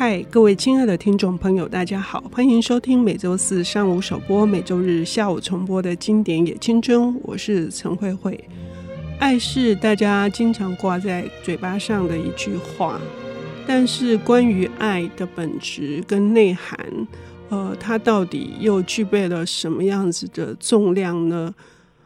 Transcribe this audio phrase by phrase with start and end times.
[0.00, 7.14] 嗨，各位亲爱的听众朋友，大家好，欢迎收听每周四上午首播、每周日下午重播的经典也青春。
[7.22, 8.42] 我是陈慧慧。
[9.18, 12.98] 爱是大家经常挂在嘴巴上的一句话，
[13.66, 16.78] 但是关于爱的本质跟内涵，
[17.50, 21.54] 呃，它到底又具备了什么样子的重量呢？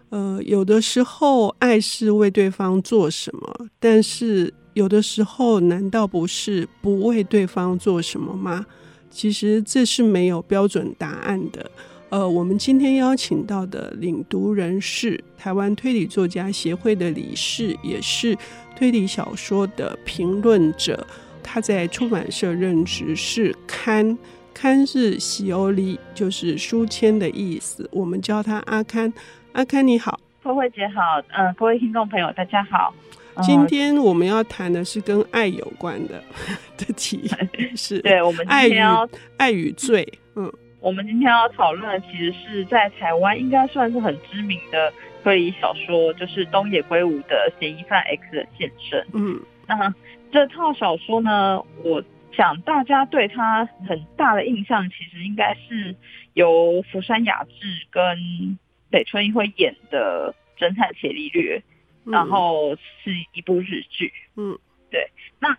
[0.09, 4.53] 呃，有的时候爱是为对方做什么，但是。
[4.75, 8.67] 有的时候，难道不是不为对方做什么吗？
[9.09, 11.71] 其实这是没有标准答案的。
[12.11, 18.37] 呃，我们今天邀请到的领读人是台湾推理作家协会的理事，也是
[18.77, 21.07] 推理小说的评论者。
[21.43, 24.17] 他在出版社任职是刊，
[24.53, 27.89] 刊是西欧里，就是书签的意思。
[27.93, 29.13] 我们叫他阿刊。
[29.53, 32.93] 阿刊你好，慧慧姐好，嗯、呃，各位听众朋友大家好。
[33.43, 36.23] 今天我们要谈的是跟爱有关的
[36.79, 37.29] 的题，
[37.77, 40.07] 是 对，我们今天要爱与罪。
[40.37, 49.01] 嗯，我们今天要讨论的其实是在台湾应该算是很知名的推理小说，就是东野圭吾的《嫌疑犯 X 的现身》。
[49.13, 49.93] 嗯，那
[50.33, 52.03] 这套小说呢，我
[52.37, 55.95] 想大家对他很大的印象，其实应该是
[56.35, 58.59] 由福山雅治跟
[58.91, 61.63] 北村一辉演的侦探伽利略。
[62.05, 64.59] 然后是一部日剧，嗯，
[64.91, 65.11] 对。
[65.41, 65.55] 那《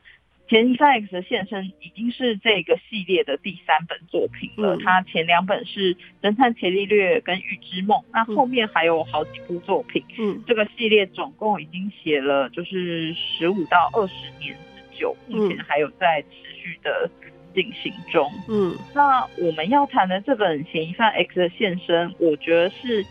[0.48, 4.78] 嫌疑犯 X 的现身》已经是这个系列的第三本作品了。
[4.78, 10.04] 它、嗯、前两本是《侦探伽利略》跟《预知梦》，那后面还有好几部作品。
[10.20, 17.10] 嗯，这个系列总共已经写了就是十五到二十年之久，目前还有在持续的
[17.56, 18.32] 进行中。
[18.48, 23.04] 嗯，那我们要谈的这本《嫌疑犯 X 的现身》，我觉得是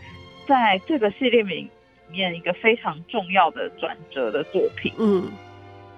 [0.47, 1.69] 在这个系列里。
[2.11, 4.93] 面一个非常重要的转折的作品。
[4.97, 5.31] 嗯，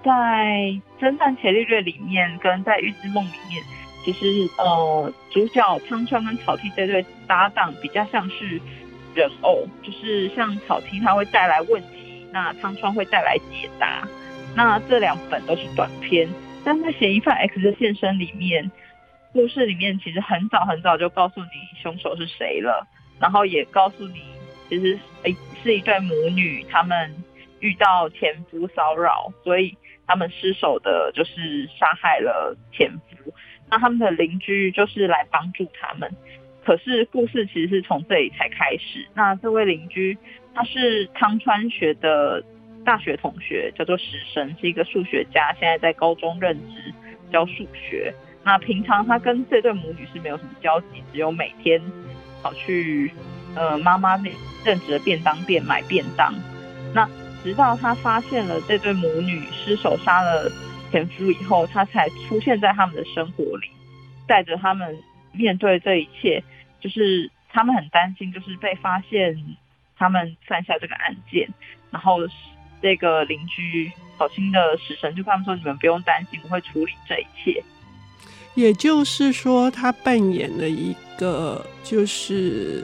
[0.04, 0.10] 在
[1.00, 3.62] 《侦探伽利略》里面，跟在《预知梦》里面，
[4.04, 8.60] 其实呃，主角苍川跟草薙这对搭档比较像是
[9.14, 14.06] 人偶，就是像草薙他会带来问题，那苍川会带来解答。
[14.56, 16.28] 那这两本都是短篇，
[16.64, 18.70] 但在《嫌疑犯 X 的现身》里面，
[19.32, 22.86] 故事里面其实很早很早就告诉你凶手是谁了，
[23.20, 24.37] 然后也告诉你。
[24.68, 27.14] 其实，诶，是一对母女，他们
[27.60, 33.32] 遇到前夫骚扰，所以他们失手的，就是杀害了前夫。
[33.70, 36.10] 那他们的邻居就是来帮助他们。
[36.64, 39.06] 可是故事其实是从这里才开始。
[39.14, 40.16] 那这位邻居，
[40.54, 42.44] 他是汤川学的
[42.84, 46.92] 大学同学，叫做石神，是一个数学家，现在在高中任职
[47.32, 48.12] 教数学。
[48.44, 51.80] 那平常他跟这对母女是没有什么交集，只有每天
[52.42, 53.10] 跑去。
[53.54, 54.30] 呃，妈妈那
[54.64, 56.34] 任职的便当店买便当，
[56.94, 57.08] 那
[57.42, 60.50] 直到他发现了这对母女失手杀了
[60.90, 63.68] 前夫以后，他才出现在他们的生活里，
[64.26, 64.96] 带着他们
[65.32, 66.42] 面对这一切，
[66.80, 69.36] 就是他们很担心，就是被发现
[69.96, 71.48] 他们犯下这个案件，
[71.90, 72.18] 然后
[72.82, 77.62] 这个邻居好心的死神就跟他们说：“你们不用担心，我会处理这一切。”
[78.58, 82.82] 也就是说，他扮演了一个就是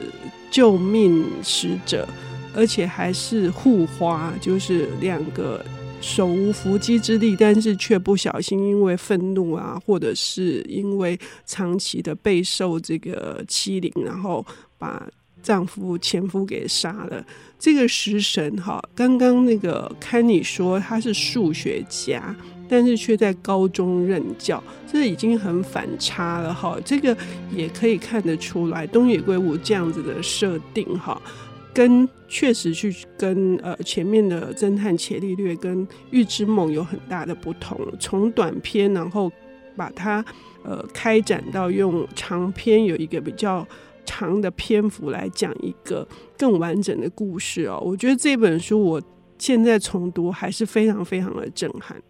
[0.49, 2.07] 救命使者，
[2.55, 5.61] 而且还是护花，就是两个
[5.99, 14.45] 手无缚鸡之力，但是却不小心因为愤怒啊，或者是因为长期的备受这个欺凌，然后
[14.77, 15.05] 把
[15.43, 17.21] 丈夫前夫给杀了。
[17.59, 22.33] 这个食神哈，刚刚那个看你说他是数学家。
[22.67, 26.77] 但是却在高中任教，这已经很反差了哈。
[26.83, 27.15] 这个
[27.51, 31.21] 也可以看得出来，东野圭吾这样子的设定哈，
[31.73, 37.79] 跟确实去跟呃前面的侦探伽利略跟预知梦有很大的不同。
[37.99, 39.31] 从短篇，然后
[39.75, 40.23] 把它
[40.63, 43.67] 呃开展到用长篇，有一个比较
[44.05, 47.81] 长的篇幅来讲一个更完整的故事哦。
[47.83, 49.01] 我觉得这本书我
[49.37, 52.01] 现在重读还是非常非常的震撼。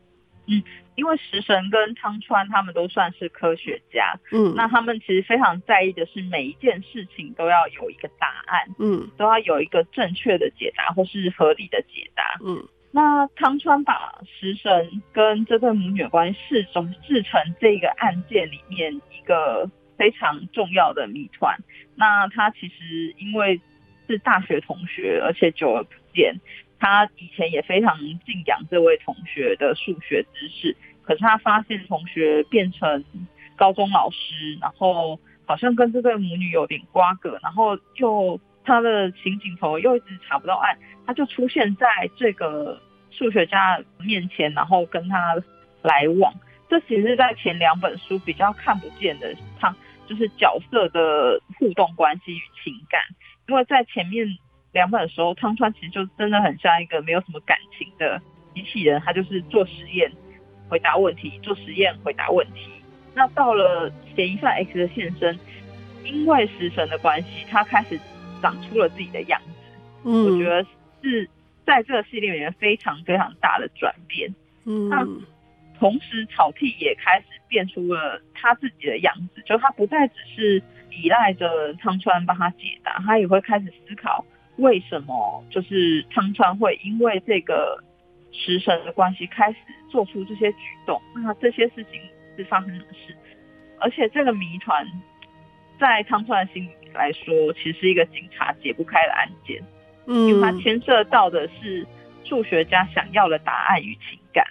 [0.47, 0.63] 嗯，
[0.95, 21.57] 因为食神跟汤川他们都算是科学家，嗯，那他们其实非常在意的是每一件事情都要有一个答案，嗯，都要有一个正确的解答或是合理的解答，嗯，那汤川把食神跟这对母女的关系始终制成这个案件里面一个非常重要的谜团。
[21.95, 23.59] 那他其实因为
[24.07, 26.39] 是大学同学，而且久而不见。
[26.80, 33.04] 他以前也非常敬仰这位同学的数学知识，可是他发现同学变成
[33.56, 40.77] 高中老师，然后好像跟这对母女有点瓜葛，然后就他的刑警头又一直查不到案，
[41.07, 41.88] 他就出现在
[42.18, 45.36] 这个数学家面前，然后跟他
[45.81, 46.33] 来往。
[46.68, 49.74] 这这其实是在前两本书比较看不见的，他
[50.07, 53.01] 就是角色的互动关系与情感。
[53.48, 54.28] 因为在前面
[54.75, 58.22] 两本的时候，汤川其实就真的很像一个没有什么感情的
[58.54, 60.12] 机器人，他就是做实验
[60.68, 62.69] 回答问题，做实验回答问题。
[63.13, 65.39] 那到了嫌疑犯 X 的现身，
[66.04, 67.98] 因为食神的关系，他开始
[68.42, 69.54] 长出了自己的样子。
[70.04, 70.62] 嗯，我觉得
[71.01, 71.30] 是
[71.66, 74.30] 在这个系列里面非常非常大的转变。
[74.66, 75.07] 嗯，那
[75.80, 80.62] 同时草剃也开始变出了他自己的样子，就他不再只是
[80.92, 84.25] 依赖着汤川帮他解答，他也会开始思考
[84.57, 87.84] 为什么就是汤川会因为这个
[88.31, 89.57] 食神的关系开始
[89.90, 92.00] 做出这些举动，那这些事情
[92.38, 93.16] 是发生什么事？
[93.80, 94.86] 而且这个谜团
[95.80, 99.62] 在汤川的心里来说，其实是一个警察解不开的案件，
[100.07, 101.86] 嗯，因为它牵涉到的是
[102.24, 104.46] 数学家想要的答案与情感。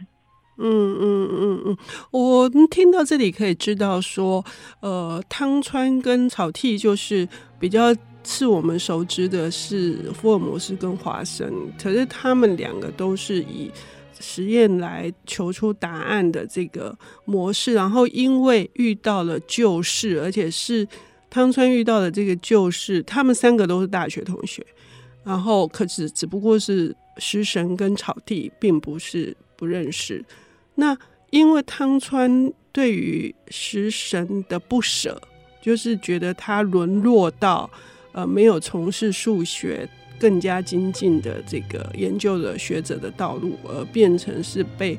[0.56, 1.76] 嗯嗯嗯嗯，
[2.12, 4.44] 我听到这里可以知道说，
[4.80, 7.26] 呃，汤川跟草剃就是
[7.58, 7.92] 比较
[8.24, 13.70] 是我们熟知的是福尔摩斯跟华生，可是他们两个都是以
[14.18, 20.86] 实验来求出答案的这个模式，然后因为遇到了旧事，而且是
[21.28, 24.64] 汤川遇到的这个旧事，他们三个都是大学同学，
[25.22, 30.24] 然后可是只不过是食神跟草剃并不是不认识。
[30.76, 30.96] 那
[31.30, 35.20] 因为汤川对于食神的不舍，
[35.60, 37.68] 就是觉得他沦落到
[38.14, 39.86] 呃没有从事数学
[40.18, 44.98] 更加精进的这个研究的学者的道路，而变成是被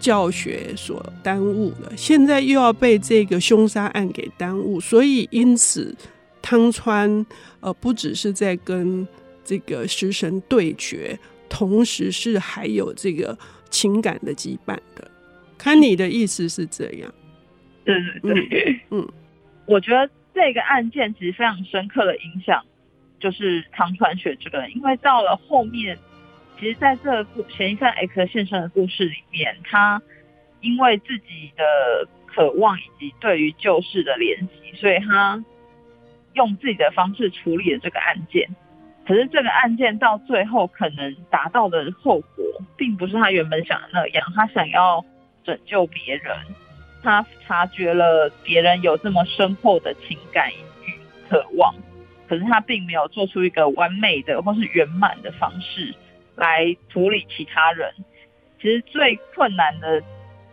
[0.00, 1.92] 教学所耽误了。
[1.96, 5.94] 现在又要被这个凶杀案给耽误，所以因此
[6.42, 7.24] 汤川
[7.60, 9.06] 呃不只是在跟
[9.44, 11.18] 这个食神对决，
[11.48, 13.38] 同时是还有这个
[13.70, 15.10] 情感的羁绊的。
[15.56, 17.14] 看你的意思是这样，
[17.84, 19.08] 对对对，嗯，嗯，
[19.66, 22.64] 我觉得这个案件其实非常深刻的影响，
[23.20, 25.96] 就是汤川雪这个人，因为到了后面，
[26.58, 30.02] 其实在这个嫌疑犯 X 现身的故事里面，他
[30.60, 35.42] 因为自己的渴望以及对于旧事的联系，所以他
[36.32, 38.48] 用自己的方式处理了这个案件。
[39.06, 42.44] 可是这个案件到最后可能达到的后果，
[42.76, 45.04] 并不是他原本想的那样，他想要。
[45.44, 46.34] 拯救别人，
[47.04, 50.98] 他察觉了别人有这么深厚的情感与
[51.28, 51.74] 渴望，
[52.26, 55.94] 可是他并没有做出一个完美的或是圆满的方式
[56.34, 57.92] 来处理其他人。
[58.60, 60.02] 其实最困难的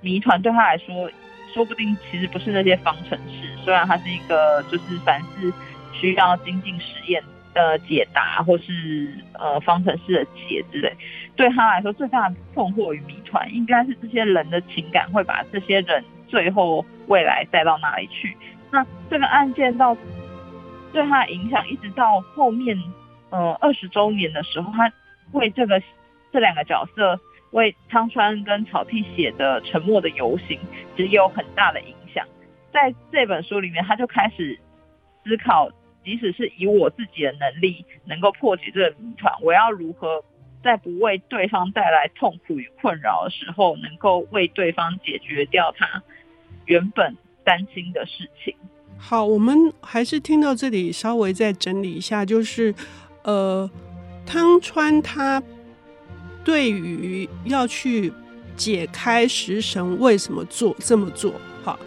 [0.01, 1.09] 谜团对他来说，
[1.53, 5.53] 说不定其实不是那些方程式，虽然他是一个就是凡是
[5.94, 10.94] 需要精进实验的解答，或是呃方程式的解之类。
[11.38, 18.38] 对他来说，最大的困惑与谜团，应该是这些人的情感会把这些人最后未来带到哪里去？
[18.72, 19.95] 那这个案件到
[20.94, 22.81] 对他的影响，一直到后面，
[23.31, 24.89] 呃，二十周年的时候，他
[25.33, 25.83] 为这个
[26.31, 27.19] 这两个角色，
[27.51, 30.57] 为汤川跟草剃写的《沉默的游行》，
[30.95, 32.25] 其实有很大的影响。
[32.72, 34.57] 在这本书里面，他就开始
[35.25, 35.69] 思考，
[36.06, 40.24] 即使是以我自己的能力能够破解这个谜团，我要如何？
[40.63, 46.03] 在不为对方带来痛苦与困扰的时候，能够为对方解决掉他
[46.72, 48.56] 原本担心的事情。
[48.98, 52.74] 好，我们还是听到这里，稍微再整理一下，就是
[53.24, 53.70] 呃，
[54.25, 55.44] 汤川他
[56.46, 58.13] 对于要去
[58.56, 61.78] 解开食神为什么做这么做，好，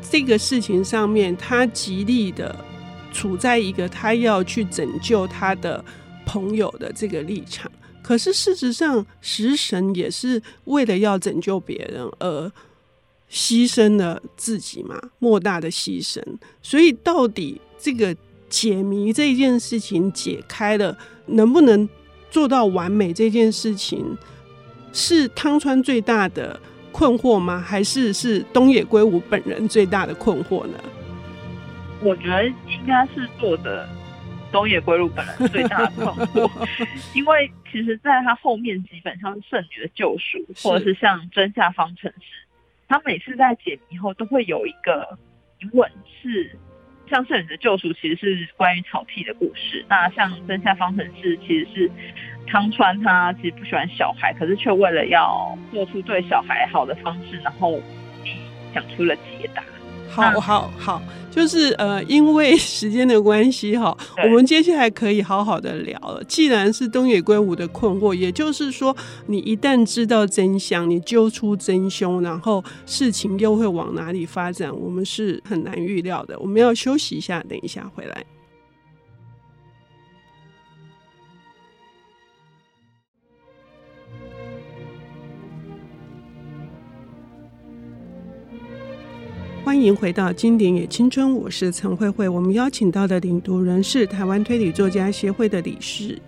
[0.00, 2.54] 这个事情上面，他极力的
[3.12, 5.84] 处在一个他要去拯救他的
[6.24, 7.68] 朋友的这个立场。
[8.00, 12.52] 可是事实上，食神也是为了要拯救别人而
[13.30, 16.20] 牺牲了自己嘛，莫大的牺牲。
[16.60, 18.14] 所以，到底这个
[18.48, 20.96] 解谜这件事情解开了，
[21.26, 21.88] 能不能
[22.30, 24.18] 做到完美这件事情，
[24.92, 26.58] 是汤川最大的
[26.90, 27.60] 困惑吗？
[27.60, 30.78] 还是是东野圭吾本人最大的困惑呢？
[32.02, 33.88] 我觉得应该是做的。
[34.52, 36.50] 东野圭吾本人最大的困惑，
[37.14, 42.18] 因为其实在他后面基本，上是《圣女的救赎》或者是像《真下方程式》，
[42.90, 45.16] 他每次在解谜后都会有一个
[45.60, 45.88] 疑问，
[46.20, 46.58] 是
[47.08, 51.90] 像《圣女的救赎》其实是关于草剃的故事，那像《真相方程式》其实是
[52.48, 57.80] 汤川他其实不喜欢小孩，可是却为了要做出对小孩好的方式，然后
[58.74, 59.62] 想出了解答。
[60.10, 66.22] 好好好，就是呃，因为时间的关系哈，我们接下来可以好好的聊了。
[66.24, 68.94] 既然是东野圭吾的困惑，也就是说，
[69.26, 76.38] 你一旦知道真相，你揪出真凶，然后事情又会往哪里发展，我们是很难预料的。
[76.40, 78.24] 我们要休息一下，等一下回来。
[89.70, 92.28] 欢迎回到《经典也青春》，我是陈慧慧。
[92.28, 96.18] 我们邀请到的领读人是台湾推理作家协会的理事，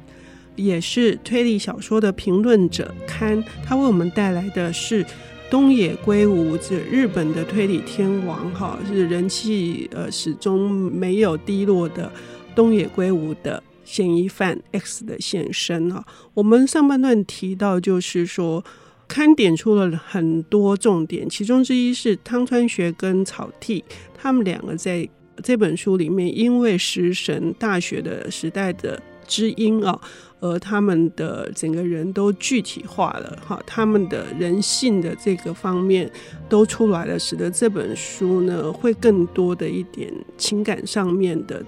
[0.55, 3.43] 也是推理小说的评论者刊。
[3.65, 5.05] 他为我们带来的是
[5.51, 12.13] 东野圭吾，这日本的推理天王，哈，是人气呃始终没有低落的
[12.55, 16.05] 东野圭吾的嫌疑犯 X 的现身啊。
[16.35, 18.65] 我们上半段提到，就是说。
[19.13, 25.07] 刊点出了很多重点，其中之一是汤川学跟草剃他们两个在
[25.43, 30.01] 这本书里面，因为食神大学的时代的知音啊，
[30.41, 36.11] 而他们的整个人都具体化了，哈，他们的人性的这个方面
[36.49, 41.63] 都出来了，使得这本书呢会更多的一点情感上面的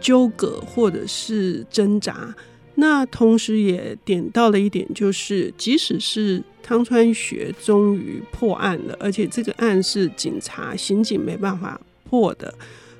[0.00, 2.34] 纠葛或者是挣扎。
[2.76, 6.42] 那同时也点到了一点，就是即使是。
[6.66, 11.78] 汤川学终于破案了，而且这个案是警察、刑警没办法
[12.08, 12.54] 破的。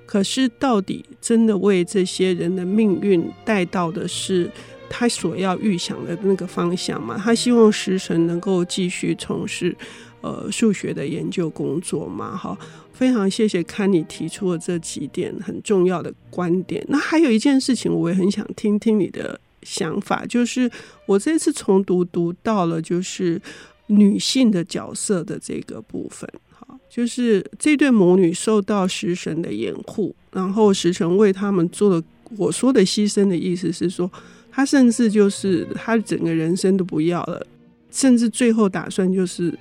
[0.05, 4.51] 可是，到底真的为这些人的命运带到的是
[4.91, 7.19] 他所要预想的那个方向吗？
[7.19, 9.75] 他希望食神能够继续从事
[10.21, 12.37] 呃数学的研究工作吗？
[12.37, 12.59] 哈，
[12.93, 16.85] 非常谢谢看你提出了这几点很重要的观点。
[16.91, 19.41] 那还有一件事情，我也很想听听你的。
[19.65, 20.71] 想法就是，
[21.07, 23.41] 我这次重读读到了，就是
[23.89, 26.29] 女性的角色的这个部分。
[26.51, 32.03] 好，就是这对母女受到食神的掩护，然后食神为他们做了
[32.37, 34.11] 我说的牺牲的意思是说，
[34.51, 37.45] 他甚至就是他整个人生都不要了，
[37.91, 39.53] 甚至最后打算就是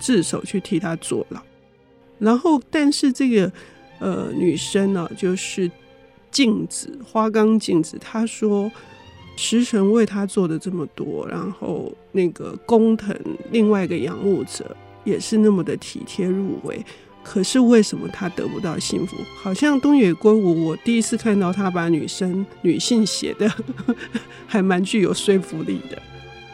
[0.00, 1.40] 自首去替他坐牢。
[2.18, 3.50] 然后，但是这个
[4.00, 5.70] 呃女生呢，就是
[6.30, 8.70] 镜子花岗镜子，她说。
[9.38, 13.16] 食神为他做的这么多，然后那个工藤
[13.52, 16.84] 另外一个仰慕者也是那么的体贴入微，
[17.22, 19.16] 可是为什么他得不到幸福？
[19.40, 23.48] 好像东野圭吾，我第一次看到他把女生女性写的
[24.48, 25.96] 还蛮具有说服力的。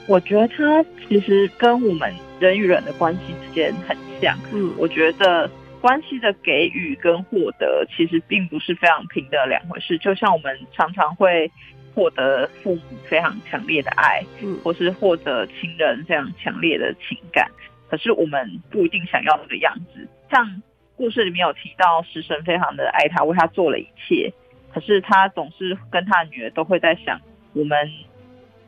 [0.07, 4.39] 我觉得他其实跟我们人与人的关系之间很像。
[4.53, 5.51] 嗯，我觉得
[5.81, 11.51] 关系的给予跟获得其实并不是非常平等的两回事，就像我们常常会。
[11.95, 17.49] 获得父母非常强烈的爱，嗯，或是获得亲人非常强烈的情感，
[17.89, 20.09] 可是我们不一定想要那个样子。
[20.31, 20.63] 像
[20.97, 24.33] 故事里面有提到，食神非常的爱他，为他做了一切，
[24.73, 27.21] 可是他总是跟他女儿都会在想：
[27.53, 27.77] 我们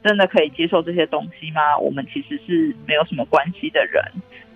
[0.04, 1.76] 真的可以接受这些东西吗？
[1.78, 4.00] 我们其实是没有什么关系的人。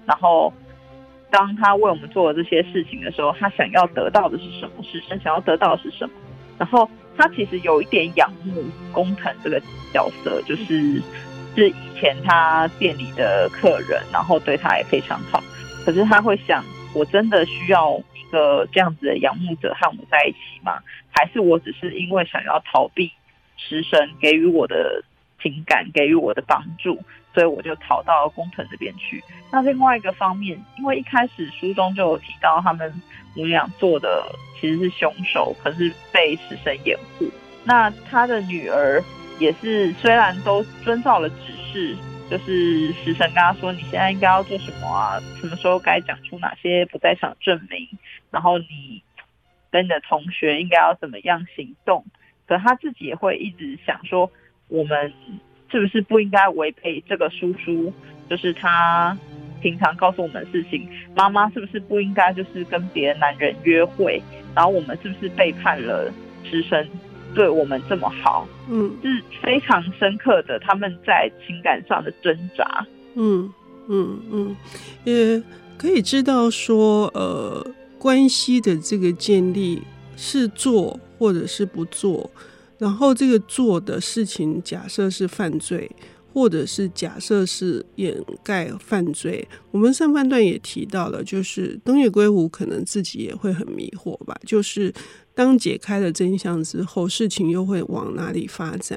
[0.07, 0.53] 然后，
[1.31, 4.83] 当他为我们做了这些事情的时候，他想要得到的是什么？
[4.85, 6.13] 食神想要得到的是什么？
[6.57, 6.89] 然后。
[7.21, 9.61] 他其实有一点仰慕工藤这个
[9.93, 11.03] 角色，就是
[11.55, 15.45] 是以前他店里的客人，然后对他也非常好。
[15.85, 20.79] 可是他会想，我真的需要一个这样子的仰慕者和我在一起吗？
[21.11, 23.13] 还是我只是因为想要逃避
[23.59, 25.05] 食神给予我的
[25.43, 26.99] 情感，给予我的帮助，
[27.35, 29.23] 所以我就逃到工藤这边去？
[29.51, 32.93] 那另外一个方面，因为一开始书中就有提到他们
[33.35, 34.25] 母女俩做的。
[34.61, 37.27] 其实是凶手，可是被食神掩护。
[37.65, 39.03] 那他的女儿
[39.39, 41.37] 也是，虽然都遵照了指
[41.73, 41.97] 示，
[42.31, 45.19] 就是食神跟他说：“你现在应该要做什么啊？
[45.41, 47.89] 什么时候该讲出哪些不在场证明？
[48.31, 49.03] 然后你
[49.71, 52.05] 跟你的同学应该要怎么样行动？”
[52.47, 54.31] 可他自己也会一直想说
[54.69, 55.11] ：“我们
[55.71, 57.93] 是不是不应该违背这个叔叔？
[58.29, 59.17] 就是他。”
[59.63, 64.19] 平常告诉我们的事情，妈妈是不是不应该就是跟别的男人约会？
[64.55, 66.11] 然后我们是不是背叛了
[66.43, 66.89] 师生
[67.35, 68.49] 对我们这么好？
[68.71, 72.87] 嗯，是非常深刻的他们在情感上的挣扎。
[73.17, 73.53] 嗯
[73.89, 74.57] 嗯嗯，
[75.05, 75.43] 也
[75.77, 77.63] 可以知道说，呃，
[77.99, 79.83] 关系的这个建立
[80.17, 82.31] 是做或者是不做，
[82.81, 85.89] 然后这个做的事情假设是犯罪。
[86.33, 94.41] 或者是假设是掩盖犯罪，我们上半段也提到了，就是东野圭吾可能自己也会很迷惑吧。
[94.47, 94.95] 就是
[95.35, 98.97] 当解开了真相之后，事情又会往哪里发展？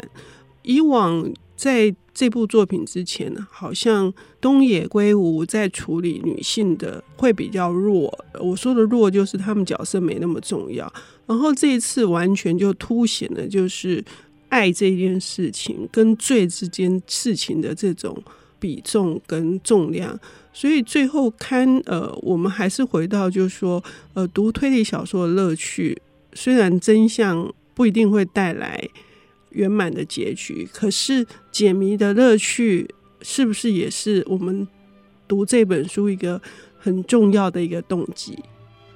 [0.61, 1.27] 以往
[1.63, 8.13] 在这部作品之前，好像东野圭吾在处理女性的会比较弱。
[8.37, 10.91] 我说的弱，就是他们角色没那么重要。
[11.25, 14.03] 然后这一次完全就凸显了，就是
[14.49, 18.21] 爱这件事情跟罪之间事情的这种
[18.59, 20.19] 比重跟重量。
[20.51, 23.81] 所以最后看，呃，我们还是回到，就是说，
[24.15, 25.97] 呃，读推理小说的乐趣，
[26.33, 28.89] 虽然真相不一定会带来。
[29.53, 32.87] 圆满的结局，可是解谜的乐趣
[33.21, 34.67] 是不是也是我们
[35.27, 36.41] 读这本书一个
[36.77, 38.37] 很重要的一个动机？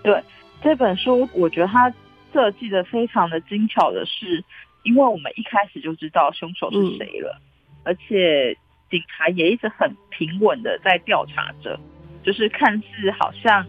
[0.03, 0.21] 对，
[0.61, 1.93] 这本书，我觉得它
[2.33, 4.43] 设计的非常的精巧的是，
[4.83, 7.41] 因为我们一开始就知道凶手是谁了，嗯、
[7.83, 8.57] 而且
[8.89, 11.79] 警察也一直很平稳的在调查着，
[12.23, 13.65] 就是看似好像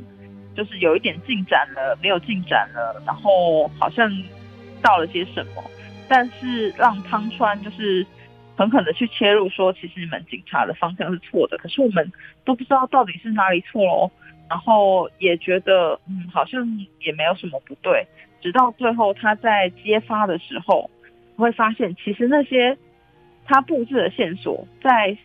[0.56, 4.10] 就是有一点进展了，没有进展了，然后好像
[4.82, 5.62] 到了些什么。
[6.08, 8.06] 但是让汤川就是
[8.56, 12.10] 狠狠的去切入，说其实你们警察的方向是错的，可是我们
[12.44, 14.10] 都不知道到底是哪里错喽。
[14.48, 16.66] 然后也觉得嗯，好像
[17.00, 18.06] 也没有什么不对。
[18.40, 20.90] 直到最后他在揭发的时候，
[21.36, 22.76] 会发现其实那些
[23.44, 25.16] 他布置的线索，在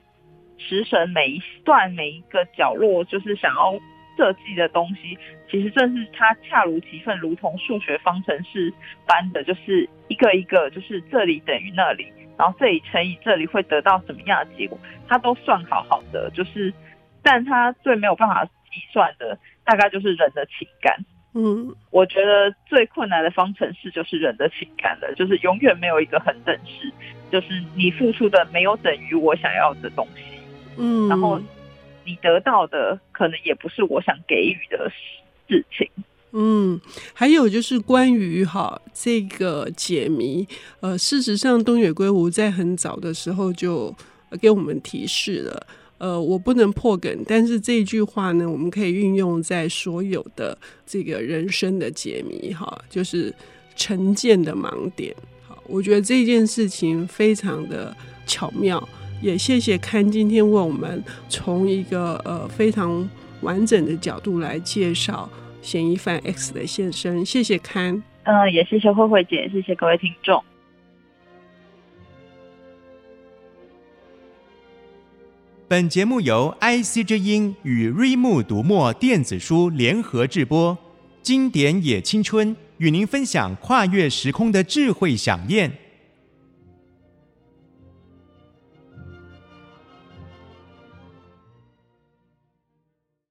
[0.57, 3.79] 食神每一段每一个角落，就是想要。
[4.15, 5.17] 设计的东西，
[5.49, 8.73] 其实正是它恰如其分，如同数学方程式
[9.07, 14.77] 般的，就是一个一个，就是这里等于那里，然后这里乘以这里会得到什么样的结果，
[15.07, 16.29] 它都算好好的。
[16.33, 16.71] 就是，
[17.21, 20.95] 但它最没有办法计算的，大概就是人的情感。
[21.33, 26.91] 嗯，我觉得最困难的方程式就是人的情感了，就是永远没有一个恒等式，
[27.31, 30.21] 就是你付出的没有等于我想要的东西。
[30.77, 31.41] 嗯，然后。
[32.05, 34.91] 你得到的可能也不是我想给予的
[35.47, 35.89] 事情。
[36.35, 36.81] 嗯，
[37.13, 40.47] 还有就是关于哈这个解谜，
[40.79, 43.95] 呃，事实上东野圭吾在很早的时候就
[44.41, 45.67] 给我们提示了。
[45.99, 53.33] 呃，我不能破梗，但是这句话呢，我们可以运用在所有的这个人生的解谜哈，就是
[53.75, 55.15] 成见的盲点。
[55.47, 57.95] 好，我觉得这件事情非常的
[58.25, 58.85] 巧妙。
[59.23, 65.29] 也谢谢堪今天为我们从一个呃非常完整的角度来介绍
[65.61, 68.03] 嫌疑犯 X 的现身，谢谢堪。
[68.23, 70.43] 嗯，也谢谢慧慧姐，谢谢各位听众。
[75.69, 80.77] 本节目由 IC 之音与瑞木读墨电子书联合制播，
[81.21, 85.71] 经典也青春与您分享跨越时空的智慧饗宴。